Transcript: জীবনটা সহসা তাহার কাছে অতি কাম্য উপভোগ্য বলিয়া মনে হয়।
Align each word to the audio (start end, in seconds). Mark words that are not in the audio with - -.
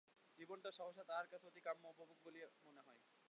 জীবনটা 0.39 0.69
সহসা 0.71 1.03
তাহার 1.03 1.27
কাছে 1.31 1.45
অতি 1.47 1.61
কাম্য 1.61 1.83
উপভোগ্য 1.87 2.23
বলিয়া 2.25 2.47
মনে 2.65 2.81
হয়। 2.85 3.01